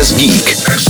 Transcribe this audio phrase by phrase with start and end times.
[0.00, 0.89] Express Geek.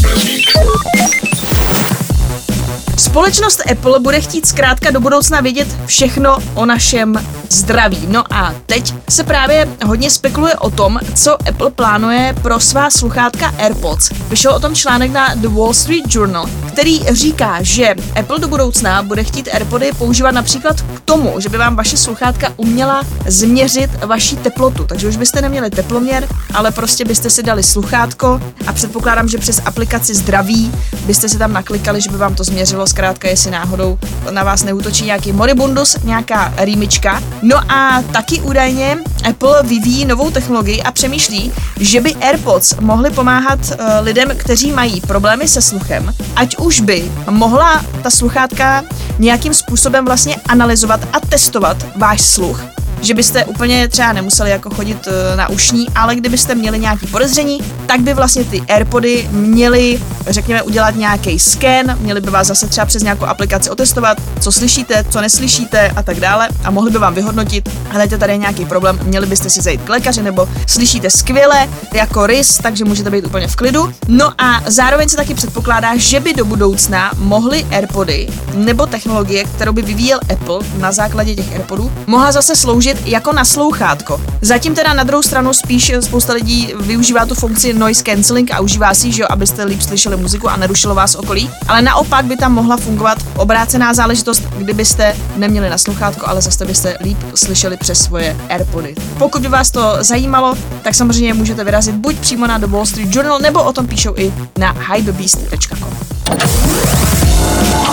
[3.21, 7.15] Společnost Apple bude chtít zkrátka do budoucna vědět všechno o našem
[7.51, 8.07] zdraví.
[8.09, 13.55] No a teď se právě hodně spekuluje o tom, co Apple plánuje pro svá sluchátka
[13.59, 14.11] AirPods.
[14.29, 19.03] Vyšel o tom článek na The Wall Street Journal, který říká, že Apple do budoucna
[19.03, 24.37] bude chtít AirPody používat například k tomu, že by vám vaše sluchátka uměla změřit vaši
[24.37, 24.85] teplotu.
[24.85, 29.61] Takže už byste neměli teploměr, ale prostě byste si dali sluchátko a předpokládám, že přes
[29.65, 30.73] aplikaci zdraví
[31.07, 33.99] byste si tam naklikali, že by vám to změřilo zkrátka, jestli náhodou
[34.31, 37.23] na vás neútočí nějaký moribundus, nějaká rýmička.
[37.43, 43.59] No a taky údajně Apple vyvíjí novou technologii a přemýšlí, že by AirPods mohly pomáhat
[43.59, 48.83] uh, lidem, kteří mají problémy se sluchem, ať už by mohla ta sluchátka
[49.19, 52.65] nějakým způsobem vlastně analyzovat a testovat váš sluch
[53.03, 57.59] že byste úplně třeba nemuseli jako chodit eh, na ušní, ale kdybyste měli nějaký podezření,
[57.87, 62.87] tak by vlastně ty AirPody měly, řekněme, udělat nějaký scan, měli by vás zase třeba
[62.87, 67.15] přes nějakou aplikaci otestovat, co slyšíte, co neslyšíte a tak dále a mohli by vám
[67.15, 72.27] vyhodnotit, hledajte tady nějaký problém, měli byste si zajít k lékaři nebo slyšíte skvěle jako
[72.27, 73.93] rys, takže můžete být úplně v klidu.
[74.09, 79.73] No a zároveň se taky předpokládá, že by do budoucna mohly AirPody nebo technologie, kterou
[79.73, 84.21] by vyvíjel Apple na základě těch AirPodů, mohla zase sloužit jako naslouchátko.
[84.43, 88.95] Zatím teda na druhou stranu spíš spousta lidí využívá tu funkci noise cancelling a užívá
[88.95, 91.51] si, že jo, abyste líp slyšeli muziku a nerušilo vás okolí.
[91.69, 97.19] Ale naopak by tam mohla fungovat obrácená záležitost, kdybyste neměli naslouchátko, ale zase byste líp
[97.35, 98.95] slyšeli přes svoje AirPody.
[99.19, 103.15] Pokud by vás to zajímalo, tak samozřejmě můžete vyrazit buď přímo na The Wall Street
[103.15, 105.89] Journal, nebo o tom píšou i na hypebeast.com.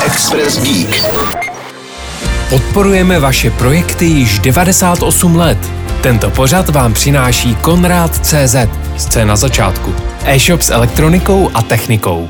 [0.05, 1.51] Express Geek.
[2.49, 5.57] Podporujeme vaše projekty již 98 let.
[6.01, 8.55] Tento pořad vám přináší Konrad CZ,
[9.00, 9.95] scéna začátku.
[10.26, 12.30] E-shop s elektronikou a technikou.